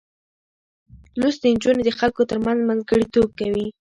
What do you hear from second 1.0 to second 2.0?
لوستې نجونې د